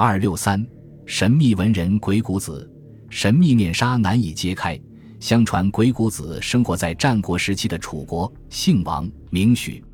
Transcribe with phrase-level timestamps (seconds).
[0.00, 0.64] 二六三，
[1.06, 2.70] 神秘文人鬼谷子，
[3.10, 4.80] 神秘面纱难以揭开。
[5.18, 9.84] 相传鬼谷子生活在战国时期的楚国，姓王，名许。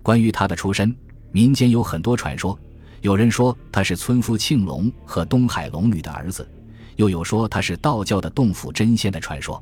[0.00, 0.94] 关于他的出身，
[1.32, 2.56] 民间有很多传说。
[3.00, 6.48] 有人说他是村夫庆龙和东海龙女的儿子，
[6.94, 9.60] 又有说他是道教的洞府真仙的传说。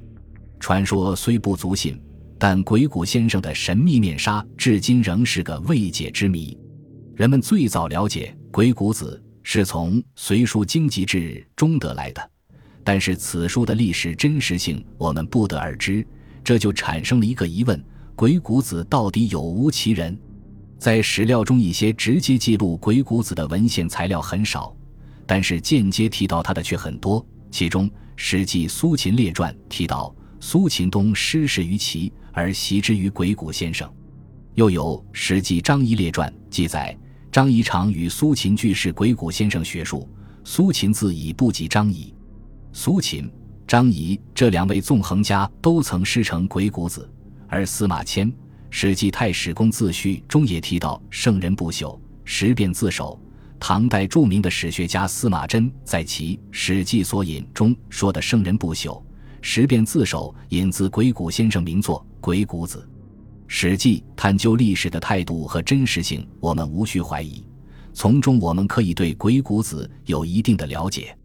[0.60, 1.98] 传说虽不足信，
[2.38, 6.54] 但鬼谷先生的神秘面纱至今仍是个未解之谜。
[7.14, 11.18] 人们最早了解鬼谷子是从《隋书经籍志》
[11.54, 12.30] 中得来的，
[12.82, 16.04] 但是此书的历史真实性我们不得而知，
[16.42, 17.80] 这就产生了一个疑问：
[18.16, 20.18] 鬼谷子到底有无其人？
[20.80, 24.76] 在史料中，一些直接记录鬼谷子的文献材料很少，
[25.28, 27.24] 但是间接提到他的却很多。
[27.48, 33.88] 其中，《史记·苏秦列传》提到苏秦东失事于齐，而袭之于鬼谷先生；
[34.54, 36.98] 又有《史记·张仪列传》记载
[37.36, 40.08] 张仪常与苏秦俱是鬼谷先生学术，
[40.42, 42.10] 苏秦自已不及张仪。
[42.72, 43.30] 苏秦、
[43.66, 47.06] 张仪这两位纵横家都曾师承鬼谷子，
[47.46, 48.32] 而司马迁。
[48.70, 53.20] 《史记·太史公自序》中也提到圣人不朽，十变自守。
[53.60, 59.02] 唐代著名的史学家司马真在其《史记索引》中说的圣人不朽，
[59.42, 62.78] 十变自守，引自鬼谷先生名作《鬼谷子》。
[63.48, 67.44] 《史记》探究历史的态度和真实性，我们无需怀疑。
[67.92, 71.16] 从中我们可以对鬼谷子有一定的了解。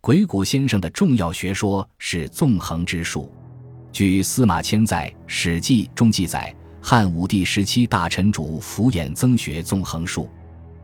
[0.00, 3.32] 鬼谷先生的重要学说是纵横之术。
[3.92, 6.54] 据司马迁在《史记》中记载。
[6.84, 10.28] 汉武帝时期，大臣主俯眼增学纵横术，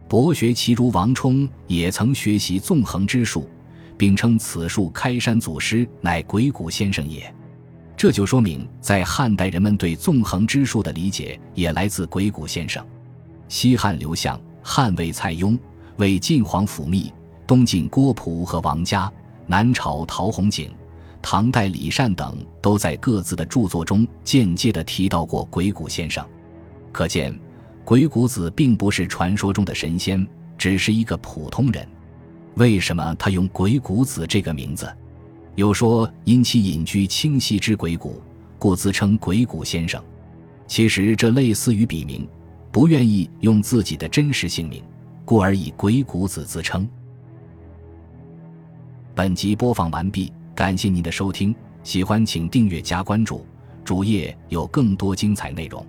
[0.09, 3.51] 博学奇儒王充也曾学习纵横之术，
[3.97, 7.35] 并称此术开山祖师乃鬼谷先生也。
[7.99, 12.87] 这就说明，在汉代，人们对纵横之术的理解也来自鬼谷先生。
[13.49, 15.59] 西汉刘向、汉魏蔡邕、
[15.97, 17.11] 魏晋皇甫谧、
[17.45, 19.13] 东晋郭璞和王嘉、
[19.49, 20.71] 南朝陶弘景。
[21.21, 26.25] 唐代李善等都在各自的著作中间接地提到过鬼谷先生，
[26.93, 27.37] 可见
[27.85, 30.25] 鬼谷子并不是传说中的神仙，
[30.57, 31.85] 只是一个普通人。
[32.55, 34.89] 为什么他用鬼谷子这个名字？
[35.59, 38.23] 有说因其隐居清溪之鬼谷，
[38.61, 40.01] 故自称鬼谷先生。
[40.69, 42.29] 其实这类似于笔名，
[42.71, 44.81] 不愿意用自己的真实姓名，
[45.25, 46.89] 故而以鬼谷子自称。
[49.17, 50.33] 本集播放完毕。
[50.55, 51.53] 感谢您的收听，
[51.83, 53.45] 喜欢请订阅加关注，
[53.85, 55.85] 主页有更多精彩内容。